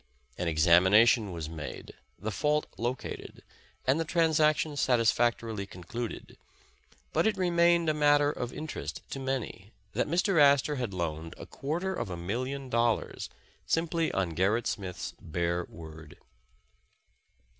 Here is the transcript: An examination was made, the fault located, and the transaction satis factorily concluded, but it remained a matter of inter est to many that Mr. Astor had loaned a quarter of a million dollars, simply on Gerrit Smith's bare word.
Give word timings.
An 0.35 0.47
examination 0.47 1.31
was 1.31 1.47
made, 1.47 1.93
the 2.17 2.31
fault 2.31 2.65
located, 2.75 3.43
and 3.85 3.99
the 3.99 4.03
transaction 4.03 4.75
satis 4.75 5.11
factorily 5.13 5.69
concluded, 5.69 6.39
but 7.13 7.27
it 7.27 7.37
remained 7.37 7.87
a 7.87 7.93
matter 7.93 8.31
of 8.31 8.51
inter 8.51 8.79
est 8.81 9.07
to 9.11 9.19
many 9.19 9.73
that 9.93 10.07
Mr. 10.07 10.41
Astor 10.41 10.77
had 10.77 10.91
loaned 10.91 11.35
a 11.37 11.45
quarter 11.45 11.93
of 11.93 12.09
a 12.09 12.17
million 12.17 12.67
dollars, 12.67 13.29
simply 13.67 14.11
on 14.11 14.33
Gerrit 14.35 14.65
Smith's 14.65 15.13
bare 15.21 15.65
word. 15.69 16.17